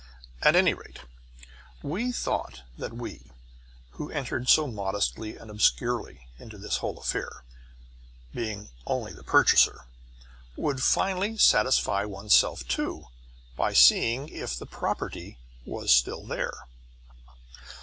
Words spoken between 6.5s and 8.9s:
this whole affair, being